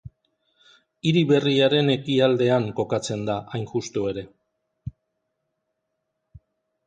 Hiri 1.09 1.21
Berriaren 1.31 1.91
ekialdean 1.95 2.65
kokatzen 2.79 3.21
da 3.27 3.35
hain 3.53 3.67
justu 3.73 4.05
ere. 4.13 4.23